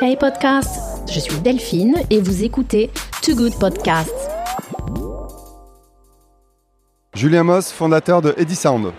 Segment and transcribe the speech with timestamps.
[0.00, 2.90] Hey podcast, je suis Delphine et vous écoutez
[3.22, 4.12] Too Good Podcast.
[7.14, 8.92] Julien Moss, fondateur de Sound.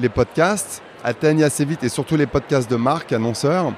[0.00, 3.72] Les podcasts atteignent assez vite, et surtout les podcasts de marque, annonceurs,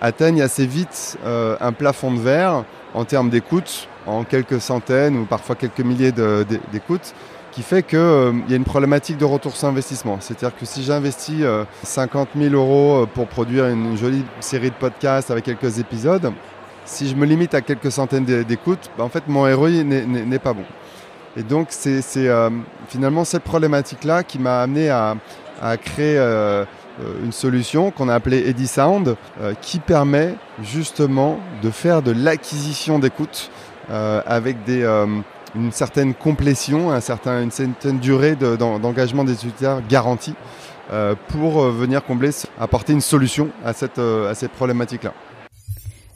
[0.00, 2.64] atteignent assez vite euh, un plafond de verre
[2.94, 7.14] en termes d'écoute, en quelques centaines ou parfois quelques milliers d'écoutes,
[7.52, 10.18] qui fait qu'il euh, y a une problématique de retour sur investissement.
[10.20, 11.44] C'est-à-dire que si j'investis
[11.82, 16.32] 50 euh, 000 euros pour produire une jolie série de podcasts avec quelques épisodes,
[16.84, 20.52] si je me limite à quelques centaines d'écoutes, bah, en fait mon ROI n'est pas
[20.52, 20.64] bon.
[21.36, 22.00] Et donc c'est
[22.88, 25.16] finalement cette problématique-là qui m'a amené à,
[25.76, 26.18] créer
[27.00, 32.98] euh, une solution qu'on a appelée EdiSound euh, qui permet justement de faire de l'acquisition
[32.98, 33.50] d'écoute
[33.90, 34.84] euh, avec des,
[35.54, 40.34] une certaine complétion, un certain, une certaine durée d'engagement des utilisateurs garantie
[41.28, 45.14] pour venir combler, apporter une solution à cette, à cette problématique-là.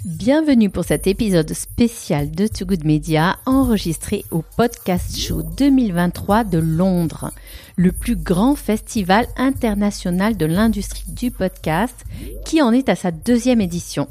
[0.05, 6.59] Bienvenue pour cet épisode spécial de Too Good Media enregistré au Podcast Show 2023 de
[6.59, 7.33] Londres,
[7.77, 12.05] le plus grand festival international de l'industrie du podcast
[12.45, 14.07] qui en est à sa deuxième édition.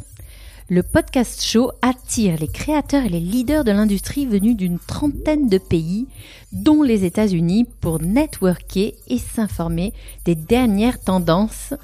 [0.74, 5.60] Le Podcast Show attire les créateurs et les leaders de l'industrie venus d'une trentaine de
[5.60, 6.08] pays,
[6.52, 9.94] dont les États-Unis, pour networker et s'informer
[10.26, 11.76] des dernières tendances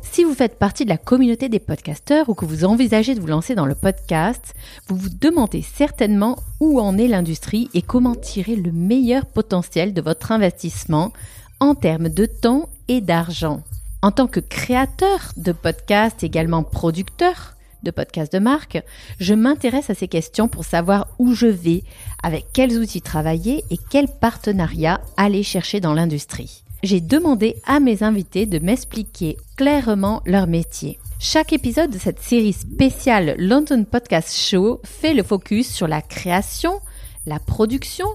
[0.00, 3.26] si vous faites partie de la communauté des podcasteurs ou que vous envisagez de vous
[3.26, 4.54] lancer dans le podcast,
[4.88, 10.00] vous vous demandez certainement où en est l'industrie et comment tirer le meilleur potentiel de
[10.00, 11.12] votre investissement
[11.60, 13.62] en termes de temps et d'argent.
[14.00, 18.82] En tant que créateur de podcasts, également producteur de podcasts de marque,
[19.20, 21.84] je m'intéresse à ces questions pour savoir où je vais,
[22.22, 28.02] avec quels outils travailler et quels partenariats aller chercher dans l'industrie j'ai demandé à mes
[28.02, 30.98] invités de m'expliquer clairement leur métier.
[31.18, 36.80] Chaque épisode de cette série spéciale London Podcast Show fait le focus sur la création,
[37.24, 38.06] la production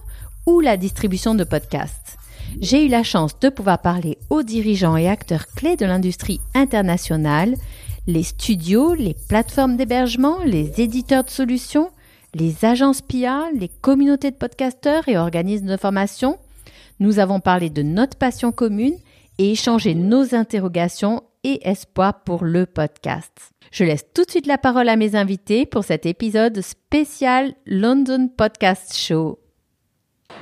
[0.45, 2.17] ou la distribution de podcasts.
[2.61, 7.55] J'ai eu la chance de pouvoir parler aux dirigeants et acteurs clés de l'industrie internationale,
[8.09, 11.92] les studios, les plateformes d'hébergement, les éditeurs de solutions,
[12.33, 16.37] les agences PIA, les communautés de podcasteurs et organismes de formation,
[16.99, 18.95] nous avons parlé de notre passion commune
[19.37, 23.52] et échangé nos interrogations et espoirs pour le podcast.
[23.71, 28.27] Je laisse tout de suite la parole à mes invités pour cet épisode spécial London
[28.36, 29.39] Podcast Show.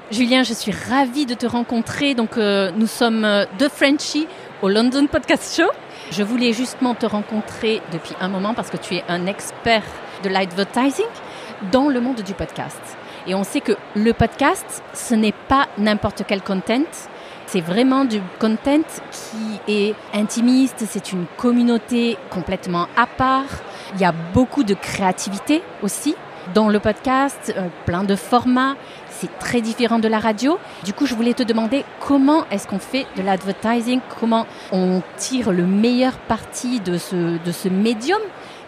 [0.10, 2.16] Julien, je suis ravie de te rencontrer.
[2.16, 4.28] Donc, euh, nous sommes euh, deux Frenchies
[4.62, 5.70] au London Podcast Show.
[6.10, 9.84] Je voulais justement te rencontrer depuis un moment parce que tu es un expert
[10.24, 11.06] de l'advertising
[11.72, 12.80] dans le monde du podcast.
[13.28, 16.86] Et on sait que le podcast, ce n'est pas n'importe quel content.
[17.46, 23.62] C'est vraiment du content qui est intimiste, c'est une communauté complètement à part.
[23.96, 26.16] Il y a beaucoup de créativité aussi
[26.54, 28.76] dans le podcast, euh, plein de formats.
[29.20, 30.60] C'est très différent de la radio.
[30.84, 35.52] Du coup, je voulais te demander comment est-ce qu'on fait de l'advertising, comment on tire
[35.52, 38.22] le meilleur parti de ce, de ce médium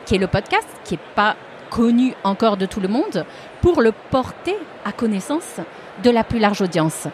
[0.05, 1.35] qui est le podcast, qui n'est pas
[1.69, 3.25] connu encore de tout le monde,
[3.61, 4.55] pour le porter
[4.85, 5.59] à connaissance
[6.03, 7.07] de la plus large audience?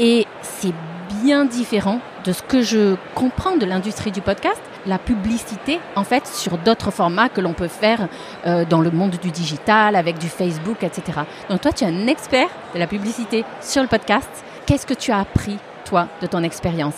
[0.00, 0.74] Et c'est
[1.22, 6.26] bien différent de ce que je comprends de l'industrie du podcast, la publicité en fait
[6.26, 8.08] sur d'autres formats que l'on peut faire
[8.46, 11.20] euh, dans le monde du digital, avec du Facebook, etc.
[11.48, 14.28] Donc toi, tu es un expert de la publicité sur le podcast.
[14.66, 16.94] Qu'est-ce que tu as appris, toi, de ton expérience?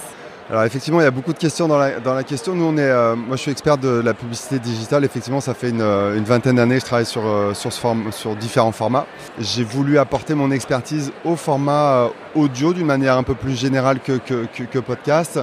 [0.51, 2.55] Alors effectivement, il y a beaucoup de questions dans la, dans la question.
[2.55, 5.03] Nous, on est, euh, moi, je suis expert de la publicité digitale.
[5.05, 7.81] Effectivement, ça fait une, euh, une vingtaine d'années que je travaille sur, euh, sur, ce
[8.11, 9.07] sur différents formats.
[9.39, 14.13] J'ai voulu apporter mon expertise au format audio d'une manière un peu plus générale que,
[14.19, 15.41] que, que, que podcast.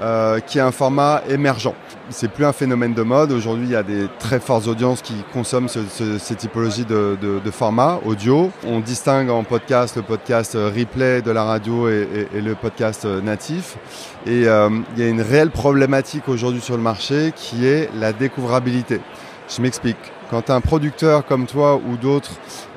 [0.00, 1.74] Euh, qui est un format émergent.
[2.10, 3.32] C'est plus un phénomène de mode.
[3.32, 7.98] Aujourd'hui, il y a des très fortes audiences qui consomment ces typologies de, de, format
[8.04, 8.50] audio.
[8.66, 13.78] On distingue en podcast le podcast replay de la radio et, le podcast natif.
[14.26, 18.12] Et euh, il y a une réelle problématique aujourd'hui sur le marché qui est la
[18.12, 19.00] découvrabilité.
[19.48, 19.96] Je m'explique.
[20.30, 22.32] Quand un producteur comme toi ou d'autres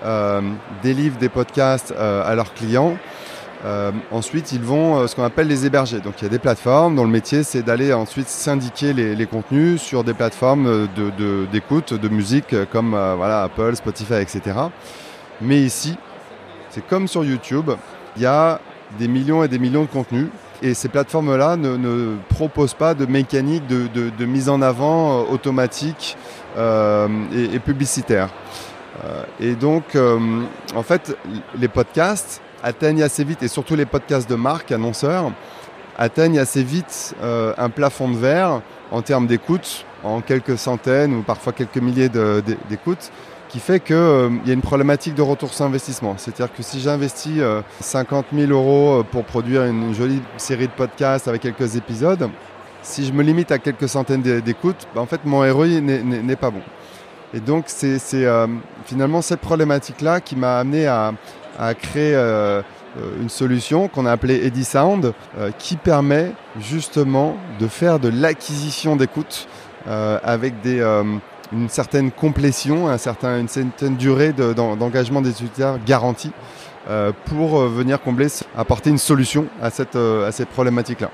[0.05, 0.41] euh,
[0.81, 2.97] délivre des podcasts à leurs clients,
[3.65, 5.99] euh, ensuite, ils vont euh, ce qu'on appelle les héberger.
[5.99, 9.81] Donc, il y a des plateformes dont le métier, c'est d'aller ensuite syndiquer les, contenus
[9.81, 14.41] sur des plateformes euh, d'écoute de, musique comme voilà, Apple, Spotify, etc.
[15.41, 15.97] Mais ici,
[16.69, 17.71] c'est comme sur YouTube,
[18.15, 18.59] il y a
[18.97, 20.27] des millions et des millions de contenus.
[20.61, 26.17] Et ces plateformes-là ne, proposent pas de mécanique de, mise en avant automatique
[26.57, 28.29] et, publicitaire.
[29.39, 31.15] et donc, en fait,
[31.59, 35.31] les podcasts, atteignent assez vite, et surtout les podcasts de marque, annonceurs,
[35.97, 38.61] atteignent assez vite euh, un plafond de verre
[38.91, 43.11] en termes d'écoute, en quelques centaines ou parfois quelques milliers d'écoutes
[43.49, 46.15] qui fait qu'il euh, y a une problématique de retour sur investissement.
[46.17, 47.41] C'est-à-dire que si j'investis
[47.79, 52.29] 50 000 euros pour produire une jolie série de podcasts avec quelques épisodes,
[52.83, 56.51] si je me limite à quelques centaines d'écoutes, bah, en fait mon ROI n'est pas
[56.51, 56.61] bon.
[57.33, 57.97] Et donc c'est
[58.85, 61.13] finalement cette problématique-là qui m'a amené à,
[61.73, 62.15] créer
[62.97, 68.95] euh, une solution qu'on a appelée EdiSound euh, qui permet justement de faire de l'acquisition
[68.95, 69.47] d'écoute
[69.87, 70.81] euh, avec des,
[71.51, 76.31] une certaine complétion, un certain, une certaine durée d'engagement des utilisateurs garantie
[77.25, 78.27] pour venir combler,
[78.57, 81.11] apporter une solution à cette, à cette problématique-là.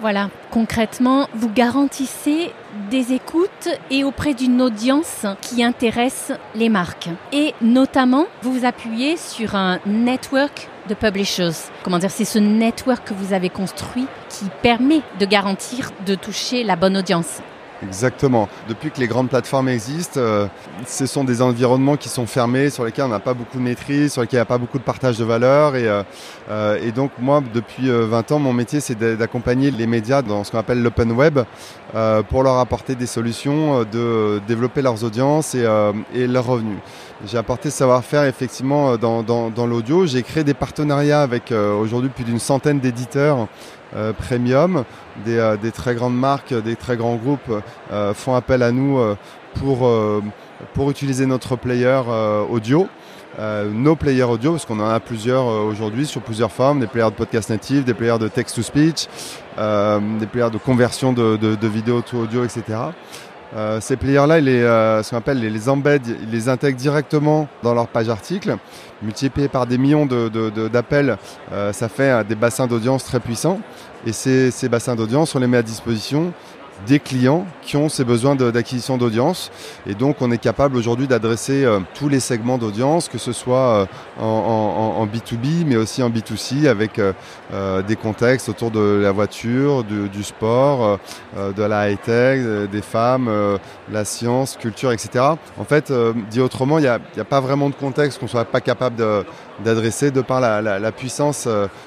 [0.00, 2.52] Voilà, concrètement, vous garantissez
[2.90, 7.08] des écoutes et auprès d'une audience qui intéresse les marques.
[7.32, 11.70] Et notamment, vous vous appuyez sur un network de publishers.
[11.82, 16.62] Comment dire, c'est ce network que vous avez construit qui permet de garantir de toucher
[16.62, 17.40] la bonne audience.
[17.82, 18.48] Exactement.
[18.68, 20.46] Depuis que les grandes plateformes existent, euh,
[20.86, 24.14] ce sont des environnements qui sont fermés, sur lesquels on n'a pas beaucoup de maîtrise,
[24.14, 25.76] sur lesquels il n'y a pas beaucoup de partage de valeur.
[25.76, 26.02] Et, euh,
[26.50, 30.50] euh, et donc moi, depuis 20 ans, mon métier, c'est d'accompagner les médias dans ce
[30.50, 31.40] qu'on appelle l'open web
[32.28, 35.64] pour leur apporter des solutions, de développer leurs audiences et,
[36.14, 36.78] et leurs revenus.
[37.24, 40.04] J'ai apporté ce savoir-faire effectivement dans, dans, dans l'audio.
[40.04, 43.48] J'ai créé des partenariats avec aujourd'hui plus d'une centaine d'éditeurs
[43.94, 44.84] euh, premium.
[45.28, 47.62] Euh, des, très grandes marques, des très grands groupes
[47.92, 48.98] euh, font appel à nous
[49.54, 49.90] pour,
[50.74, 52.02] pour utiliser notre player
[52.50, 52.88] audio.
[53.38, 57.16] nos players audio, parce qu'on en a plusieurs aujourd'hui sur plusieurs formes, des players de
[57.16, 59.08] podcast native, des players de text-to-speech,
[59.56, 62.62] des players de conversion de, de, de vidéo audio, etc.
[63.54, 67.48] Euh, ces players-là, les, euh, ce qu'on appelle les, les embeds, ils les intègrent directement
[67.62, 68.56] dans leur page article.
[69.02, 73.60] Multiplié par des millions d'appels, de, euh, ça fait des bassins d'audience très puissants.
[74.06, 76.32] Et ces, ces bassins d'audience, on les met à disposition
[76.86, 79.50] des clients qui ont ces besoins d'acquisition d'audience.
[79.86, 83.86] Et donc, on est capable aujourd'hui d'adresser euh, tous les segments d'audience, que ce soit
[84.20, 89.84] euh, en, B2B, mais aussi en B2C, avec euh, des contextes autour de la voiture,
[89.84, 90.98] du, sport,
[91.36, 93.30] de la high-tech, des femmes,
[93.90, 95.24] la science, culture, etc.
[95.58, 95.92] En fait,
[96.30, 96.98] dit autrement, il n'y a,
[97.28, 98.96] pas vraiment de contexte qu'on soit pas capable
[99.64, 101.46] d'adresser de, par la, puissance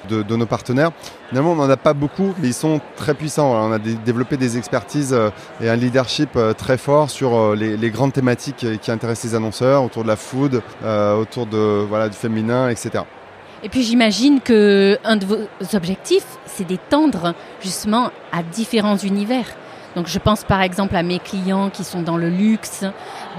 [0.10, 0.92] de, nos partenaires.
[1.30, 3.52] Finalement, on n'en a pas beaucoup, mais ils sont très puissants.
[3.52, 5.16] On a développé des expertises
[5.62, 9.84] et un leadership euh, très fort sur euh, les, grandes thématiques qui intéressent les annonceurs,
[9.84, 13.04] autour de la food, euh, autour de, voilà, du féminin, etc.
[13.62, 15.38] Et puis j'imagine que un de vos
[15.74, 19.46] objectifs, c'est d'étendre justement à différents univers.
[19.96, 22.86] Donc je pense par exemple à mes clients qui sont dans le luxe,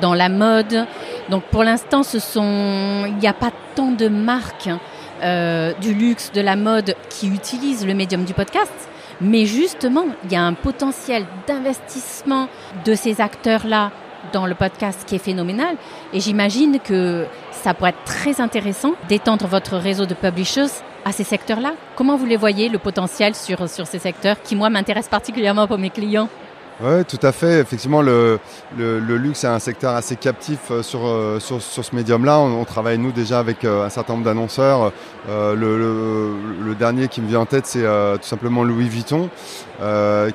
[0.01, 0.87] dans la mode.
[1.31, 4.69] Donc pour l'instant, ce sont, il n'y a pas tant de marques
[5.81, 8.72] du luxe, de la mode qui utilisent le médium du podcast.
[9.20, 12.49] Mais justement, il y a un potentiel d'investissement
[12.84, 13.93] de ces acteurs-là
[14.32, 15.76] dans le podcast qui est phénoménal.
[16.12, 20.72] Et j'imagine que ça pourrait être très intéressant d'étendre votre réseau de publishers
[21.05, 21.72] à ces secteurs-là.
[21.96, 25.78] Comment vous les voyez, le potentiel sur, sur ces secteurs qui, moi, m'intéressent particulièrement pour
[25.78, 26.28] mes clients?
[26.82, 27.61] Oui, tout à fait.
[27.61, 28.38] Effectivement, le,
[28.77, 32.38] le, luxe est un secteur assez captif euh, sur, euh, sur, sur ce médium-là.
[32.38, 34.93] On, travaille, nous, déjà avec euh, un certain nombre d'annonceurs.
[35.29, 39.29] le, dernier qui me vient en tête, c'est tout simplement Louis Vuitton,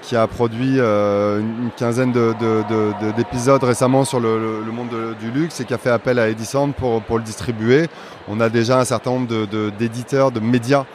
[0.01, 5.65] qui a produit une quinzaine d'épisodes de, de, récemment sur le, monde du luxe et
[5.65, 7.87] qui a fait appel à Edison pour, pour le distribuer.
[8.27, 10.85] On a déjà un certain nombre d'éditeurs, de, médias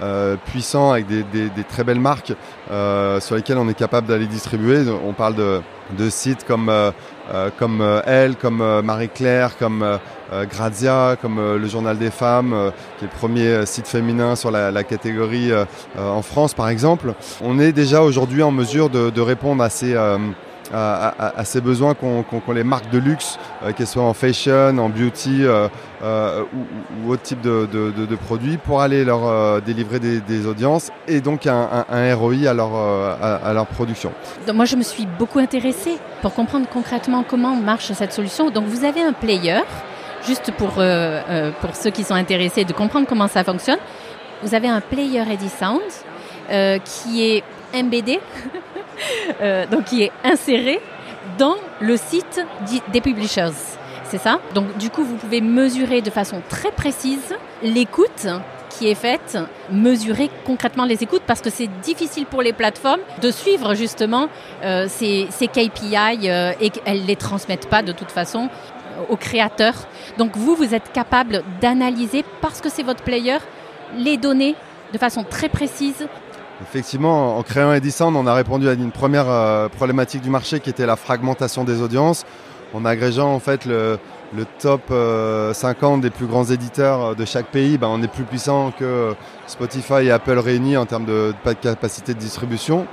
[0.00, 2.32] euh, puissant avec des, très belles marques
[2.70, 4.84] euh, sur lesquelles on est capable d'aller distribuer.
[5.04, 6.92] On parle de, sites comme, euh,
[7.58, 9.98] comme Elle, comme Marie-Claire, comme
[10.48, 15.50] Grazia, comme le Journal des Femmes, qui est le premier site féminin sur la, catégorie
[15.98, 17.14] en France par exemple.
[17.42, 19.96] On est déjà aujourd'hui en mesure de, de répondre à ces
[20.72, 25.44] à, ces besoins qu'ont les marques de luxe, euh, qu'elles soient en fashion, en beauty
[25.44, 25.68] euh,
[26.02, 26.44] euh,
[27.04, 32.48] ou, autre type de, produits, pour aller leur délivrer des, audiences et donc un, ROI
[32.48, 34.12] à leur, à, leur production.
[34.52, 38.50] moi, je me suis beaucoup intéressée pour comprendre concrètement comment marche cette solution.
[38.50, 39.60] Donc, vous avez un player,
[40.26, 40.74] juste pour,
[41.60, 43.78] pour ceux qui sont intéressés de comprendre comment ça fonctionne.
[44.42, 45.80] Vous avez un player Ready Sound
[46.84, 47.42] qui est
[47.74, 48.20] MBD
[49.40, 50.80] Euh, donc qui est inséré
[51.38, 52.44] dans le site
[52.92, 53.52] des publishers.
[54.04, 54.40] C'est ça?
[54.54, 58.26] Donc du coup, vous pouvez mesurer de façon très précise l'écoute
[58.70, 59.38] qui est faite,
[59.70, 64.28] mesurer concrètement les écoutes parce que c'est difficile pour les plateformes de suivre justement
[64.64, 68.48] euh, ces, KPI euh, et qu'elles ne les transmettent pas de toute façon
[69.08, 69.86] aux créateurs.
[70.16, 73.38] Donc vous, vous êtes capable d'analyser parce que c'est votre player
[73.96, 74.54] les données
[74.92, 76.06] de façon très précise
[76.62, 80.86] Effectivement, en créant Edison, on a répondu à une première problématique du marché qui était
[80.86, 82.24] la fragmentation des audiences.
[82.74, 83.98] En agrégeant en fait le,
[84.58, 84.92] top
[85.52, 89.14] 50 des plus grands éditeurs de chaque pays, ben, on est plus puissant que
[89.46, 92.86] Spotify et Apple réunis en termes de, capacité de distribution.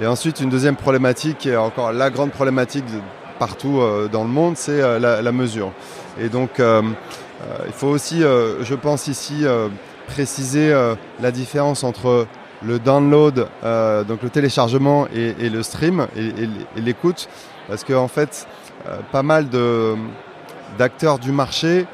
[0.00, 2.84] Et ensuite, une deuxième problématique, qui est encore la grande problématique
[3.38, 5.72] partout euh, dans le monde, c'est euh, la, mesure.
[6.20, 6.82] Et donc, euh,
[7.66, 9.44] il faut aussi, je pense ici,
[10.06, 10.72] préciser
[11.20, 12.26] la différence entre
[12.62, 13.46] le download,
[14.08, 17.28] donc le téléchargement et, le stream et, l'écoute,
[17.68, 18.46] parce qu'en en fait,
[19.12, 19.46] pas mal
[20.78, 21.86] d'acteurs du marché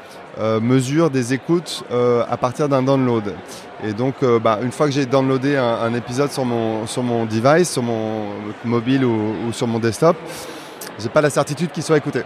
[0.61, 3.33] mesurent des écoutes à partir d'un download.
[3.83, 7.71] Et donc, bah, une fois que j'ai downloadé un, épisode sur mon, sur mon device,
[7.71, 8.27] sur mon
[8.63, 10.15] mobile ou, sur mon desktop,
[10.99, 12.21] j'ai pas la certitude qu'il soit écouté.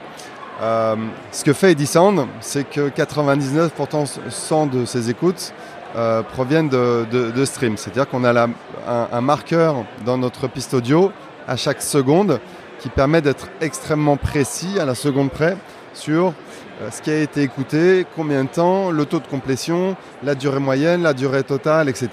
[0.61, 0.95] Euh,
[1.31, 5.53] ce que fait Edison, c'est que 99% de ses écoutes
[5.95, 7.77] euh, proviennent de, de, stream.
[7.77, 8.47] C'est-à-dire qu'on a
[8.87, 11.11] un, marqueur dans notre piste audio
[11.47, 12.39] à chaque seconde
[12.79, 15.57] qui permet d'être extrêmement précis à la seconde près
[15.93, 16.33] sur
[16.81, 20.59] euh, ce qui a été écouté, combien de temps, le taux de complétion, la durée
[20.59, 22.09] moyenne, la durée totale, etc.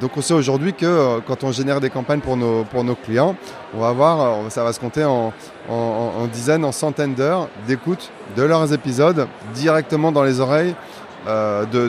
[0.00, 3.36] donc on sait aujourd'hui que euh, quand on génère des campagnes pour nos, clients,
[3.72, 5.32] on va voir, euh, ça va se compter en,
[6.32, 10.74] dizaines, en centaines d'heures d'écoute de leurs épisodes directement dans les oreilles
[11.26, 11.88] de,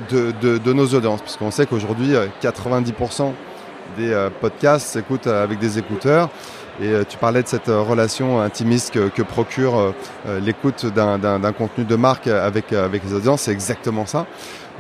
[0.58, 1.22] de, nos audiences.
[1.22, 3.32] Puisqu'on sait qu'aujourd'hui, 90%
[3.98, 6.30] des podcasts s'écoutent avec des écouteurs.
[6.82, 9.80] Et euh, tu parlais de cette euh, relation intimiste que, procure
[10.28, 14.26] euh, l'écoute d'un contenu de marque avec, avec les audiences, c'est exactement ça.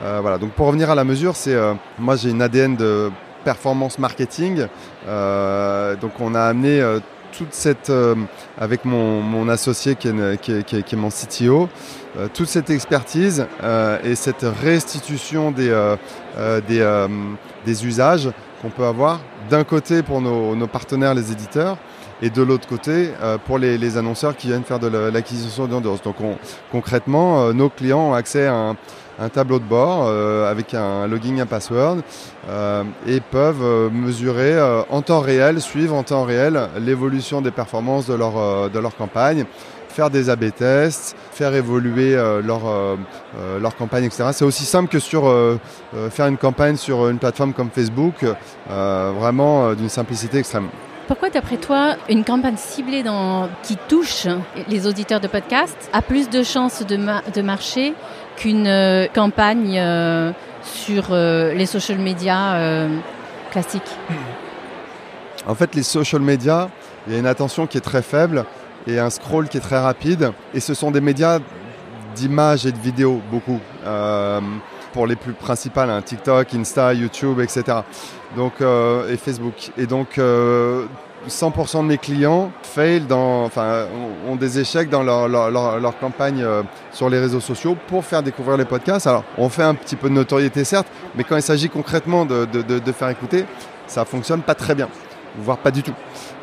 [0.01, 0.37] voilà.
[0.37, 1.55] Donc pour revenir à la mesure, c'est
[1.97, 3.11] moi j'ai une ADN de
[3.43, 4.67] performance marketing.
[5.07, 6.81] donc on a amené
[7.51, 7.91] cette,
[8.57, 11.69] avec mon, associé qui est, mon CTO,
[12.33, 13.45] toute cette expertise
[14.03, 15.97] et cette restitution des
[17.85, 18.29] usages
[18.61, 21.77] qu'on peut avoir d'un côté pour nos, partenaires, les éditeurs,
[22.21, 26.01] et de l'autre côté euh, pour les, annonceurs qui viennent faire de l'acquisition d'audience.
[26.01, 26.15] Donc
[26.71, 28.75] concrètement, euh, nos clients ont accès à
[29.19, 31.97] un, tableau de bord euh, avec un login, un password
[33.07, 38.69] et peuvent mesurer en temps réel, suivre en temps réel l'évolution des performances de leur,
[38.69, 39.45] de leur campagne
[39.89, 42.97] faire des AB tests, faire évoluer leur,
[43.61, 44.25] leur campagne, etc.
[44.33, 45.33] C'est aussi simple que sur
[46.11, 48.25] faire une campagne sur une plateforme comme Facebook,
[48.67, 50.67] vraiment d'une simplicité extrême.
[51.07, 53.03] Pourquoi, d'après toi, une campagne ciblée
[53.61, 54.27] qui touche
[54.67, 56.97] les auditeurs de podcast a plus de chances de,
[57.31, 57.93] de marcher
[58.37, 59.79] qu'une campagne
[60.63, 62.87] sur les social media
[63.51, 63.83] classiques?
[65.47, 66.69] En fait, les social media,
[67.05, 68.45] il y a une attention qui est très faible
[68.87, 70.31] et un scroll qui est très rapide.
[70.55, 71.37] Et ce sont des médias
[72.15, 73.59] d'images et de vidéos, beaucoup.
[74.95, 77.79] Euh, pour les plus principales, hein, TikTok, Insta, YouTube, etc.
[78.35, 79.71] Donc, euh, et Facebook.
[79.77, 83.87] Et donc, 100% euh, de mes clients fail dans, enfin,
[84.27, 86.45] ont des échecs dans leur, leur, campagne
[86.91, 89.07] sur les réseaux sociaux pour faire découvrir les podcasts.
[89.07, 92.91] Alors, on fait un petit peu de notoriété, certes, mais quand il s'agit concrètement de,
[92.93, 93.45] faire écouter,
[93.87, 94.87] ça fonctionne pas très bien,
[95.37, 95.95] voire pas du tout.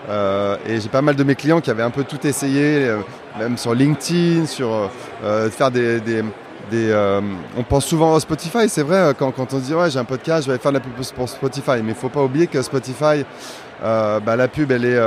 [0.08, 2.98] Euh, et j'ai pas mal de mes clients qui avaient un peu tout essayé, euh,
[3.38, 4.90] même sur LinkedIn, sur
[5.24, 6.00] euh, faire des,
[6.72, 10.46] on pense souvent au Spotify, c'est vrai, quand, quand, on dit ouais j'ai un podcast,
[10.46, 13.24] je vais faire de la pub pour Spotify, mais il faut pas oublier que Spotify,
[13.80, 15.00] bah, la pub elle est,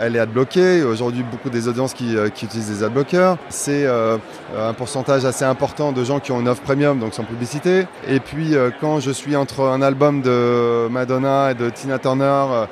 [0.00, 0.82] elle est adblockée.
[0.82, 3.36] Aujourd'hui beaucoup des audiences qui, qui utilisent des adblockers.
[3.48, 7.86] C'est un pourcentage assez important de gens qui ont une offre premium, donc sans publicité.
[8.06, 12.66] Et puis quand je suis entre un album de Madonna et de Tina Turner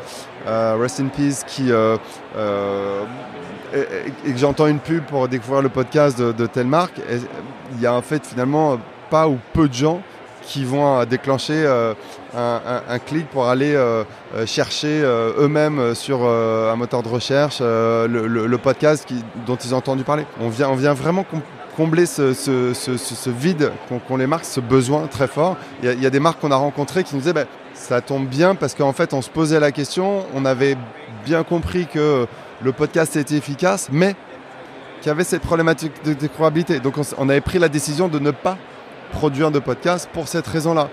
[0.46, 1.72] euh, Rest in Peace, qui,
[3.76, 7.00] euh, euh, et, que j'entends une pub pour découvrir le podcast de, telle marque,
[7.72, 8.78] il y a en fait finalement
[9.10, 10.02] pas ou peu de gens
[10.42, 11.66] qui vont déclencher
[12.36, 13.76] un, clic pour aller
[14.46, 19.12] chercher eux-mêmes sur un moteur de recherche le, podcast
[19.44, 20.24] dont ils ont entendu parler.
[20.40, 21.26] On vient, on vient vraiment
[21.76, 23.72] combler ce, vide
[24.06, 25.56] qu'ont les marques, ce besoin très fort.
[25.82, 28.54] Il y, a, des marques qu'on a rencontrées qui nous disaient bah, ça tombe bien
[28.54, 30.76] parce qu'en fait, on se posait la question, on avait
[31.24, 32.26] bien compris que
[32.62, 34.16] le podcast était efficace, mais
[35.00, 36.80] qu'il y avait cette problématique de décroissabilité.
[36.80, 38.56] Donc, on avait pris la décision de ne pas
[39.12, 40.88] produire de podcast pour cette raison-là.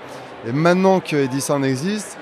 [0.48, 2.18] Et maintenant que Edison existe,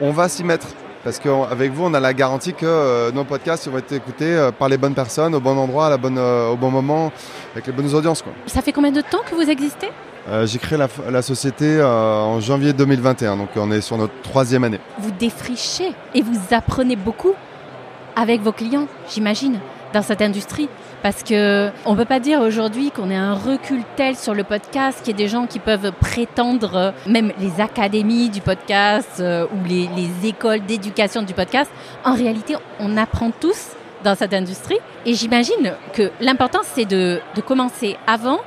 [0.00, 0.68] on va s'y mettre.
[1.02, 4.52] Parce qu'avec vous, on a la garantie que euh, nos podcasts vont être écoutés euh,
[4.52, 7.10] par les bonnes personnes, au bon endroit, à la bonne, euh, au bon moment,
[7.52, 8.22] avec les bonnes audiences.
[8.46, 9.88] Ça fait combien de temps que vous existez?
[10.28, 14.64] Euh, j'ai créé la, société euh, en janvier 2021, donc on est sur notre troisième
[14.64, 14.80] année.
[14.98, 17.32] Vous défrichez et vous apprenez beaucoup
[18.16, 19.58] avec vos clients, j'imagine.
[19.92, 20.68] dans cette industrie
[21.02, 24.98] parce que on peut pas dire aujourd'hui qu'on ait un recul tel sur le podcast
[25.02, 29.66] qu'il y ait des gens qui peuvent prétendre, même les académies du podcast euh, ou
[29.66, 31.70] les, les écoles d'éducation du podcast.
[32.04, 33.70] En réalité, on apprend tous
[34.04, 38.38] dans cette industrie et j'imagine que l'important c'est de commencer avant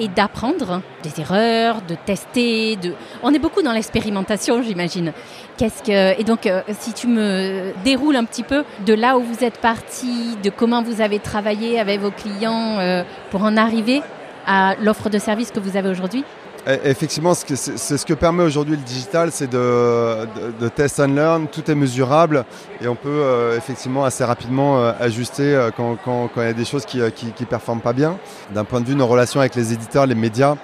[0.00, 2.76] et d'apprendre des erreurs, de tester.
[2.76, 2.94] De...
[3.22, 5.12] On est beaucoup dans l'expérimentation, j'imagine.
[5.56, 9.22] Qu'est-ce que et donc euh, si tu me déroules un petit peu de là où
[9.22, 14.00] vous êtes parti, de comment vous avez travaillé avec vos clients euh, pour en arriver
[14.46, 16.24] à l'offre de service que vous avez aujourd'hui.
[16.66, 20.26] Effectivement, c'est ce que permet aujourd'hui le digital, c'est de,
[20.60, 22.44] de, test and learn, tout est mesurable
[22.82, 26.66] et on peut euh, effectivement assez rapidement euh, ajuster euh, quand, il y a des
[26.66, 28.18] choses qui ne qui, performent pas bien.
[28.54, 30.56] D'un point de vue de nos relations avec les éditeurs, les médias,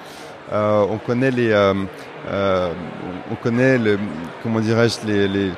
[0.52, 3.80] on connaît les, on connaît
[4.42, 5.50] comment dirais-je les,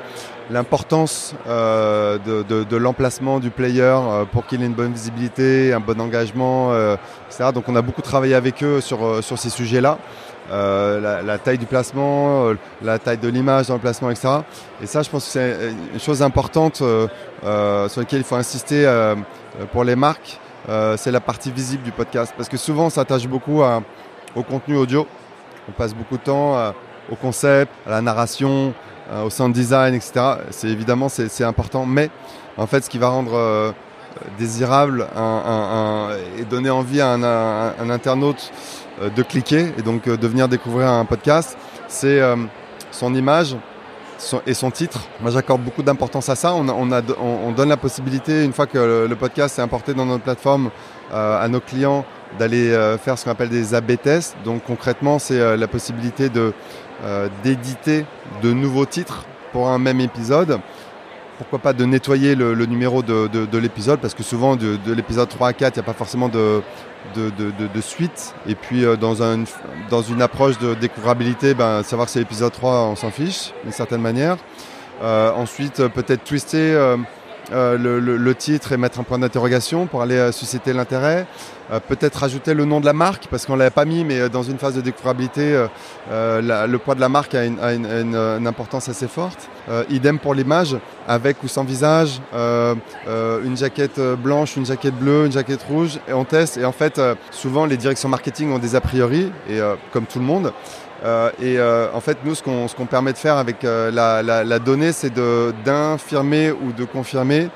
[0.49, 3.99] l'importance de, de, l'emplacement du player
[4.31, 6.73] pour qu'il ait une bonne visibilité, un bon engagement,
[7.27, 7.51] etc.
[7.53, 9.99] Donc on a beaucoup travaillé avec eux sur, sur ces sujets-là.
[10.51, 14.29] Euh, la, taille du placement, euh, la taille de l'image dans le placement, etc.
[14.81, 18.87] Et ça, je pense que c'est une chose importante euh, sur laquelle il faut insister
[19.71, 20.39] pour les marques.
[20.97, 22.33] c'est la partie visible du podcast.
[22.35, 23.61] Parce que souvent, on s'attache beaucoup
[24.35, 25.05] au contenu audio.
[25.67, 26.73] On passe beaucoup de temps
[27.11, 28.73] au concept, à la narration,
[29.23, 30.13] au sound design, etc.
[30.49, 32.09] C'est évidemment c'est important, mais
[32.57, 33.73] en fait, ce qui va rendre
[34.37, 35.07] désirable
[36.37, 40.89] et donner envie à un internaute euh, de cliquer et donc euh, de venir découvrir
[40.89, 42.35] un podcast, c'est euh,
[42.91, 43.55] son image
[44.45, 44.99] et son titre.
[45.21, 46.53] Moi, j'accorde beaucoup d'importance à ça.
[46.53, 50.71] On, on, donne la possibilité, une fois que le, podcast est importé dans notre plateforme,
[51.13, 52.03] à nos clients
[52.37, 52.69] d'aller
[53.01, 54.35] faire ce qu'on appelle des A/B tests.
[54.43, 56.51] Donc concrètement, c'est la possibilité de
[57.45, 58.05] d'éditer
[58.43, 60.59] de nouveaux titres pour un même épisode
[61.39, 65.53] pourquoi pas de nettoyer le, numéro de, l'épisode, parce que souvent de, l'épisode 3 à
[65.53, 66.61] 4, il n'y a pas forcément de,
[67.81, 68.35] suite.
[68.45, 69.45] Et puis euh, dans, un,
[69.89, 73.71] dans une approche de découvrabilité, ben, savoir que c'est l'épisode 3, on s'en fiche d'une
[73.71, 74.37] certaine manière.
[75.01, 76.97] Euh, ensuite, peut-être twister
[77.51, 81.25] euh, le, titre et mettre un point d'interrogation pour aller susciter l'intérêt.
[81.71, 84.19] Euh, peut-être rajouter le nom de la marque, parce qu'on ne l'avait pas mis, mais
[84.19, 85.65] euh, dans une phase de découvrabilité,
[86.11, 89.49] euh, le poids de la marque a une, importance assez forte.
[89.89, 90.75] idem pour l'image,
[91.07, 96.25] avec ou sans visage, une jaquette blanche, une jaquette bleue, une jaquette rouge, et on
[96.25, 96.57] teste.
[96.57, 96.99] Et en fait,
[97.31, 99.59] souvent, les directions marketing ont des a priori, et
[99.91, 100.51] comme tout le monde.
[101.41, 101.59] Et
[101.93, 102.43] en fait, nous, ce
[102.75, 105.13] qu'on permet de faire avec la, la, donnée, c'est
[105.65, 107.49] d'infirmer ou de confirmer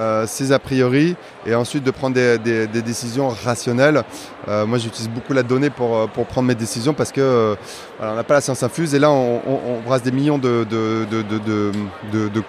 [0.00, 4.02] euh, ces a priori et ensuite de prendre des, décisions rationnelles.
[4.48, 7.54] Euh, moi, j'utilise beaucoup la donnée pour, euh, pour prendre mes décisions parce que
[8.00, 10.64] on n'a pas la science infuse et là, on, brasse des millions de,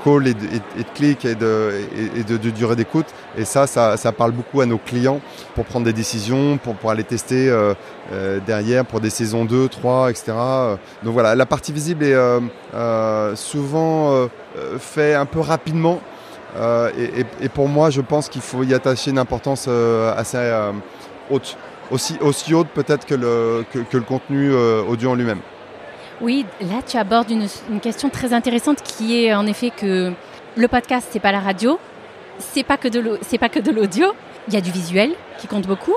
[0.01, 3.07] calls et de, clics et de, durée d'écoute.
[3.37, 5.19] Et ça, ça, ça, parle beaucoup à nos clients
[5.53, 7.53] pour prendre des décisions, pour, pour aller tester
[8.45, 10.31] derrière pour des saisons 2, 3, etc.
[11.03, 12.15] Donc voilà, la partie visible est
[13.35, 14.29] souvent
[14.79, 15.99] fait un peu rapidement
[16.55, 16.91] euh,
[17.41, 20.71] et, pour moi, je pense qu'il faut y attacher une importance euh, assez euh,
[21.29, 21.57] haute.
[21.89, 25.41] Aussi, aussi haute peut-être que le, que, le contenu audio en lui-même.
[26.21, 27.49] Oui, là tu abordes une,
[27.81, 30.13] question très intéressante qui est en effet que
[30.55, 31.79] le podcast, c'est pas la radio,
[32.39, 34.13] c'est pas que de c'est pas que de l'audio.
[34.47, 35.95] Il y a du visuel qui compte beaucoup,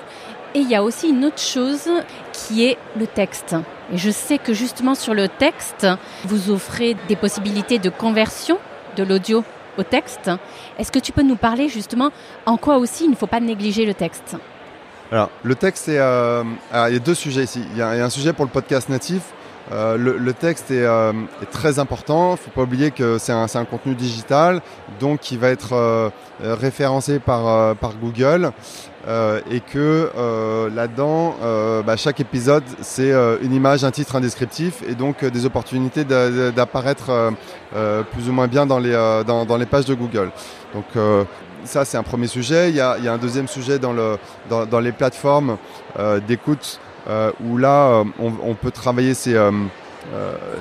[0.55, 1.89] et il y a aussi une autre chose
[2.33, 3.55] qui est le texte.
[3.93, 5.87] Et je sais que justement sur le texte,
[6.25, 8.59] vous offrez des possibilités de conversion
[8.97, 9.45] de l'audio
[9.79, 10.31] au texte.
[10.79, 12.11] Est-ce que tu peux nous parler justement
[12.47, 14.37] en quoi aussi il ne faut pas négliger le texte?
[15.13, 17.63] Alors, le texte, euh, il y a deux sujets ici.
[17.73, 19.23] Il y, a, un sujet pour le podcast natif.
[19.73, 22.31] Euh, le, texte euh, est, très important.
[22.31, 24.61] Il ne faut pas oublier que c'est un, un, contenu digital,
[25.01, 28.53] donc qui va être référencé par, par Google.
[29.07, 34.21] Euh, et que euh, là-dedans, euh, bah, chaque épisode, c'est une image, un titre, un
[34.21, 37.33] descriptif, et donc des opportunités d'apparaître
[38.13, 38.93] plus ou moins bien dans les,
[39.27, 40.31] dans, les pages de Google.
[40.73, 40.85] Donc
[41.65, 42.71] ça, c'est un premier sujet.
[42.71, 45.59] Il y a, il y a un deuxième sujet dans, le, dans, dans les plateformes
[46.27, 49.37] d'écoute, où là, on, on, peut travailler ces,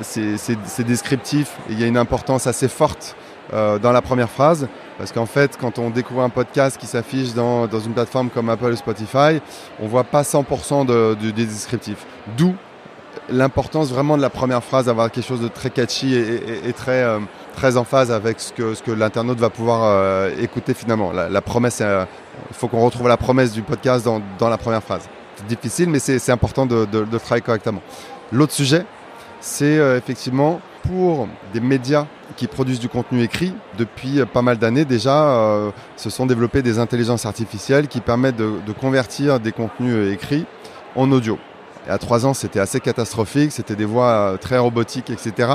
[0.01, 3.15] ces descriptifs, il y a une importance assez forte
[3.51, 4.67] dans la première phrase.
[4.97, 8.71] Parce qu'en fait, quand on découvre un podcast qui s'affiche dans, une plateforme comme Apple
[8.71, 9.41] ou Spotify,
[9.79, 12.05] on voit pas 100% de, des descriptifs.
[12.37, 12.55] D'où
[13.29, 17.19] l'importance vraiment de la première phrase, d'avoir quelque chose de très catchy et, très, euh,
[17.75, 21.11] en phase avec ce que, l'internaute va pouvoir euh, écouter finalement.
[21.11, 22.05] La, promesse, euh,
[22.49, 25.09] il faut qu'on retrouve la promesse du podcast dans, dans la première phrase.
[25.47, 27.81] Difficile, mais c'est important de, de, travailler correctement.
[28.31, 28.85] L'autre sujet,
[29.41, 32.05] c'est effectivement pour des médias
[32.37, 33.53] qui produisent du contenu écrit.
[33.77, 39.39] Depuis pas mal d'années déjà, se sont développées des intelligences artificielles qui permettent de, convertir
[39.39, 40.45] des contenus écrits
[40.95, 41.37] en audio.
[41.87, 45.49] Et à trois ans, c'était assez catastrophique, c'était des voix très robotiques, etc.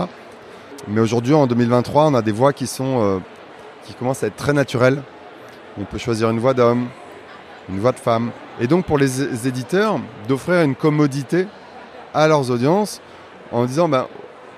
[0.87, 2.69] Mais aujourd'hui, en 2023, on a des voix qui
[3.99, 5.03] commencent à être très naturelles.
[5.81, 6.89] On peut choisir une voix d'homme,
[7.71, 8.31] une voix de femme.
[8.61, 11.47] Et donc pour les éditeurs, d'offrir une commodité
[12.15, 13.01] à leurs audiences
[13.53, 14.07] en disant ben,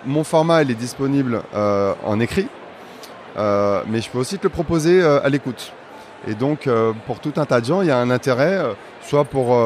[0.07, 2.49] mon format il est disponible euh, en écrit,
[3.37, 5.73] euh, mais je peux aussi te le proposer euh, à l'écoute.
[6.29, 6.69] Et donc
[7.07, 8.61] pour tout un tas de gens, il y a un intérêt,
[9.01, 9.57] soit pour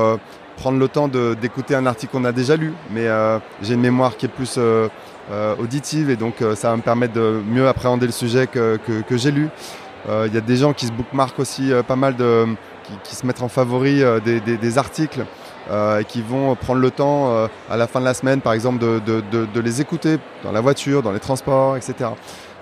[0.56, 3.08] prendre le temps d'écouter un article qu'on a déjà lu, mais
[3.60, 4.56] j'ai une mémoire qui est plus
[5.58, 9.32] auditive et donc ça va me permettre de mieux appréhender le sujet que, que j'ai
[9.32, 9.48] lu.
[10.08, 12.46] Il y a des gens qui se bookmarkent aussi pas mal de
[13.04, 15.24] qui, se mettent en favori euh, des, articles
[15.70, 18.52] euh, et qui vont prendre le temps euh, à la fin de la semaine, par
[18.52, 22.10] exemple, de, les écouter dans la voiture, dans les transports, etc.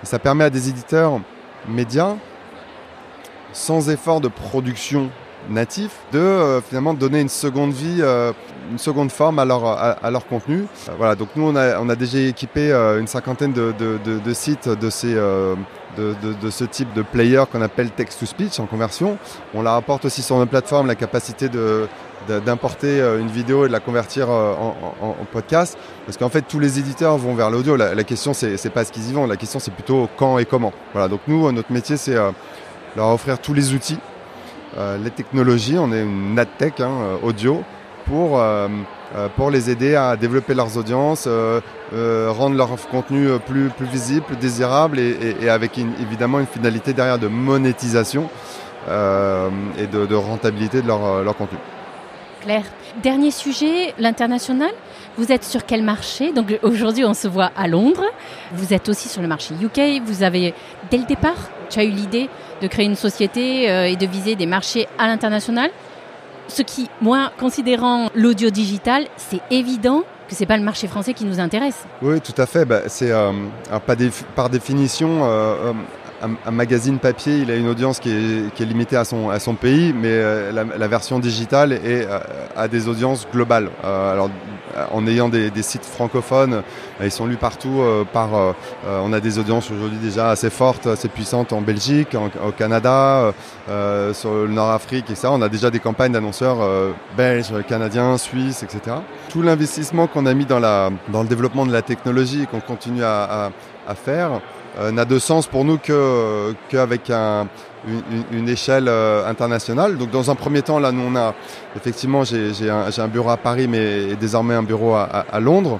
[0.01, 1.19] Et ça permet à des éditeurs
[1.67, 2.15] médias,
[3.51, 5.09] sans effort de production
[5.49, 8.01] natif, de finalement donner une seconde vie,
[8.71, 10.65] une seconde forme à leur, à, leur contenu.
[10.97, 15.15] voilà, donc nous on a, on a déjà équipé une cinquantaine de, sites de ces
[15.97, 19.17] de, ce type de player qu'on appelle text-to-speech en conversion.
[19.53, 21.49] On la rapporte aussi sur notre plateforme, la capacité
[22.27, 24.53] d'importer euh, une vidéo et de la convertir euh,
[25.01, 25.77] en, podcast.
[26.05, 27.75] Parce qu'en fait, tous les éditeurs vont vers l'audio.
[27.75, 29.27] La, question, c'est pas ce qu'ils y vont.
[29.27, 30.73] La question, c'est plutôt quand et comment.
[30.93, 31.07] Voilà.
[31.07, 32.31] Donc nous, notre métier, c'est euh,
[32.95, 33.99] leur offrir tous les outils,
[35.03, 35.77] les technologies.
[35.77, 37.63] On est une NatTech hein, audio
[38.05, 38.39] pour
[39.15, 41.61] euh, pour les aider à développer leurs audiences, euh,
[41.93, 47.19] euh, rendre leur contenu plus, plus visible, plus désirable et, avec évidemment une finalité derrière
[47.19, 48.29] de monétisation
[48.87, 51.57] et de, rentabilité de leur, leur contenu.
[52.41, 52.65] Claire.
[53.01, 54.71] Dernier sujet, l'international.
[55.17, 56.31] Vous êtes sur quel marché?
[56.31, 58.05] Donc aujourd'hui, on se voit à Londres.
[58.53, 60.01] Vous êtes aussi sur le marché UK.
[60.05, 60.53] Vous avez,
[60.89, 62.29] dès le départ, tu as eu l'idée
[62.61, 65.69] de créer une société et de viser des marchés à l'international.
[66.47, 71.25] Ce qui, moi, considérant l'audio digital, c'est évident que c'est pas le marché français qui
[71.25, 71.85] nous intéresse.
[72.01, 72.65] Oui, tout à fait.
[72.65, 73.31] Bah, c'est euh,
[74.35, 75.23] par définition.
[75.23, 75.73] Euh, euh,
[76.45, 80.51] un, magazine papier, il a une audience qui est, limitée à son, pays, mais euh,
[80.51, 82.19] la, version digitale euh,
[82.55, 83.69] a des audiences globales.
[83.83, 84.29] Euh, alors,
[84.91, 86.63] en ayant des, sites francophones,
[87.03, 88.29] ils sont lus partout par.
[88.87, 93.33] on a des audiences aujourd'hui déjà assez fortes, assez puissantes en Belgique, au Canada,
[94.13, 95.31] sur le Nord-Afrique, et ça.
[95.31, 96.57] On a déjà des campagnes d'annonceurs
[97.15, 98.97] belges, canadiens, suisses, etc.
[99.29, 103.51] Tout l'investissement qu'on a mis dans, le développement de la technologie et qu'on continue à,
[103.93, 104.41] faire,
[104.79, 107.47] n'a de sens pour nous qu'avec un,
[108.31, 109.97] une, échelle euh, internationale.
[109.97, 111.33] Donc dans un premier temps, là, nous on a
[111.75, 115.79] effectivement, j'ai un, un, bureau à Paris, mais désormais un bureau à, à, Londres.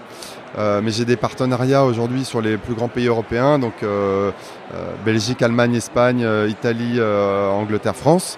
[0.57, 4.29] Euh, mais j'ai des partenariats aujourd'hui sur les plus grands pays européens, donc euh,
[4.75, 8.37] euh Belgique, Allemagne, Espagne, Italie, Angleterre, France.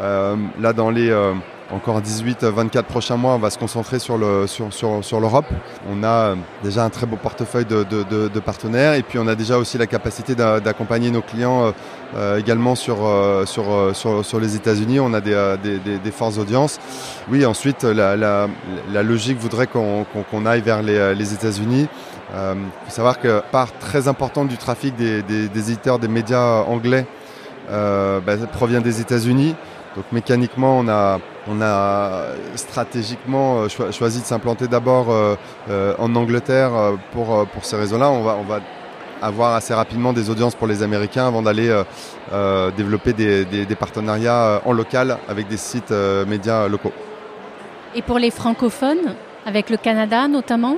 [0.00, 1.12] là, dans les
[1.70, 5.46] encore 18-24 prochains mois, on va se concentrer sur l'Europe.
[5.90, 9.58] On a euh, déjà un très beau portefeuille de, partenaires et puis on a déjà
[9.58, 11.72] aussi la capacité d'accompagner nos clients euh,
[12.16, 13.44] euh également sur, euh,
[14.40, 15.00] les États-Unis.
[15.00, 16.78] On a des, des, des, audiences.
[17.30, 18.48] Oui, ensuite, la,
[19.02, 21.88] logique voudrait qu'on aille vers les, États-Unis.
[22.34, 25.22] Il faut savoir que part très importante du trafic des,
[25.54, 27.06] éditeurs des médias anglais
[27.70, 29.54] bah, provient des États-Unis.
[29.96, 35.34] Donc mécaniquement, on a, on a stratégiquement euh, choisi de s'implanter d'abord euh,
[35.70, 36.72] euh, en Angleterre
[37.12, 38.10] pour, pour ces raisons-là.
[38.10, 38.60] On va, on va
[39.22, 41.74] avoir assez rapidement des audiences pour les Américains avant d'aller
[42.76, 45.90] développer des, des, partenariats en local avec des sites
[46.28, 46.92] médias locaux.
[47.96, 50.76] Et pour les francophones, avec le Canada notamment?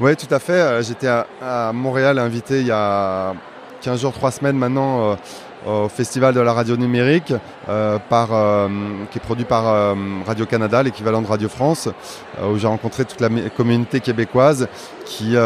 [0.00, 0.82] Oui, tout à fait.
[0.82, 3.34] J'étais à, à, Montréal invité il y a
[3.82, 5.16] 15 jours, 3 semaines maintenant
[5.66, 7.32] au Festival de la radio numérique
[7.68, 8.68] euh, euh,
[9.10, 9.94] qui est produit par euh,
[10.26, 11.88] Radio-Canada, l'équivalent de Radio France,
[12.42, 14.68] où j'ai rencontré toute la communauté québécoise
[15.04, 15.36] qui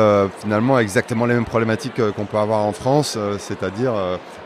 [0.40, 3.92] finalement a exactement les mêmes problématiques qu'on peut avoir en France, c'est-à-dire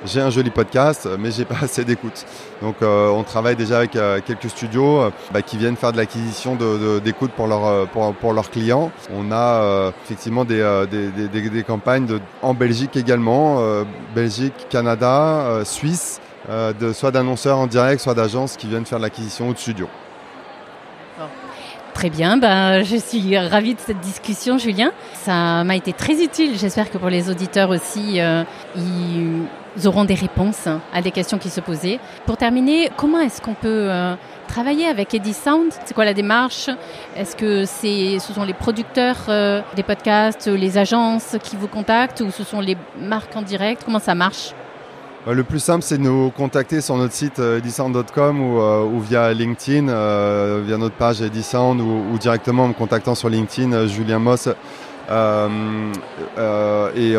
[0.04, 2.24] j'ai un joli podcast, mais j'ai pas assez d'écoute.
[2.62, 3.92] Donc on travaille déjà avec
[4.24, 6.56] quelques studios bah, qui viennent faire de l'acquisition
[7.02, 8.90] d'écoute de, pour, leur, pour, pour, leurs clients.
[9.14, 13.62] On a effectivement des, des, des, des campagnes de, en Belgique également,
[14.14, 19.48] Belgique, Canada, Suisse, euh, de, soit d'annonceurs en direct, soit d'agences qui viennent faire l'acquisition
[19.48, 19.88] ou de studios.
[22.00, 24.90] Très bien, ben, je suis ravie de cette discussion, Julien.
[25.12, 26.52] Ça m'a été très utile.
[26.56, 28.42] J'espère que pour les auditeurs aussi, euh,
[28.74, 32.00] ils auront des réponses hein, à des questions qui se posaient.
[32.24, 34.14] Pour terminer, comment est-ce qu'on peut euh,
[34.48, 35.74] travailler avec Eddie Sound?
[35.84, 36.70] C'est quoi la démarche?
[37.16, 42.22] Est-ce que c'est, ce sont les producteurs euh, des podcasts, les agences qui vous contactent
[42.22, 43.82] ou ce sont les marques en direct?
[43.84, 44.54] Comment ça marche?
[45.26, 49.86] Le plus simple, c'est de nous contacter sur notre site edisound.com ou, ou, via LinkedIn,
[50.62, 54.48] via notre page Edisound ou, directement en me contactant sur LinkedIn, Julien Moss.
[56.96, 57.16] et,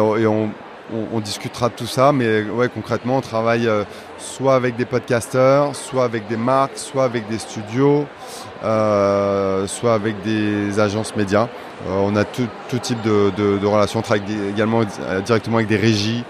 [0.94, 3.84] on, discutera de tout ça, mais ouais, concrètement, on travaille euh,
[4.18, 8.06] soit avec des podcasters, soit avec des marques, soit avec des studios,
[8.64, 11.48] euh, soit avec des agences médias.
[11.88, 12.48] Euh, on a tout,
[12.82, 14.00] type de, relations.
[14.00, 14.82] On travaille également
[15.26, 16.24] directement avec des régies.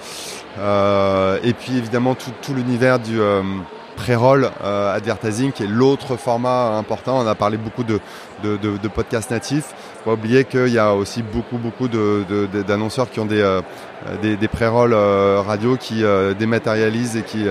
[0.58, 3.20] Et puis évidemment tout, l'univers du
[3.96, 7.20] pré-roll advertising, qui est l'autre format important.
[7.20, 8.00] On a parlé beaucoup de,
[8.44, 13.26] de podcasts natifs faut pas oublier qu'il y a aussi beaucoup, beaucoup d'annonceurs qui ont
[13.26, 13.62] des, euh,
[14.22, 17.46] des, des pré-rolls euh, radio qui euh, dématérialisent et qui,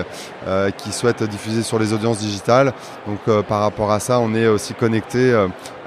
[0.76, 2.72] qui souhaitent diffuser sur les audiences digitales.
[3.06, 5.32] Donc par rapport à ça, on est aussi connecté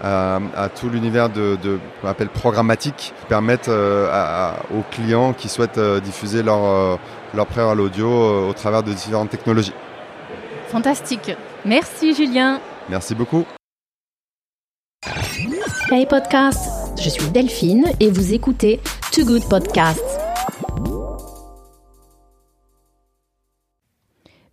[0.01, 6.43] à, tout l'univers de, de qu'on appelle programmatique, qui permettent aux clients qui souhaitent diffuser
[6.43, 6.99] leur,
[7.33, 9.73] leur pré-roll audio au travers de différentes technologies.
[10.69, 11.35] Fantastique.
[11.65, 12.59] Merci Julien.
[12.89, 13.45] Merci beaucoup.
[15.91, 18.79] Hey podcast, je suis Delphine et vous écoutez
[19.11, 20.01] Too Good Podcast.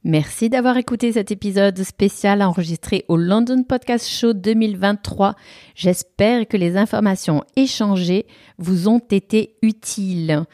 [0.02, 5.36] Merci d'avoir écouté cet épisode spécial enregistré au London Podcast Show 2023.
[5.76, 8.26] J'espère que les informations échangées
[8.58, 10.44] vous ont été utiles.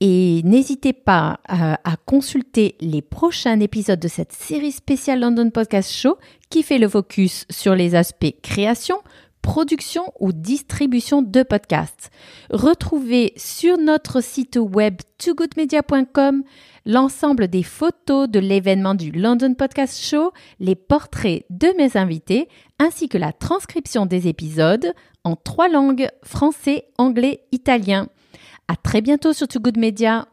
[0.00, 5.90] Et n'hésitez pas à, à, consulter les prochains épisodes de cette série spéciale London Podcast
[5.90, 6.18] Show
[6.50, 8.98] qui fait le focus sur les aspects création,
[9.46, 12.10] production ou distribution de podcasts.
[12.50, 16.42] Retrouvez sur notre site web togoodmedia.com
[16.84, 22.48] l'ensemble des photos de l'événement du London Podcast Show, les portraits de mes invités,
[22.80, 28.08] ainsi que la transcription des épisodes en trois langues, français, anglais, italien.
[28.66, 30.26] À très bientôt sur Too Media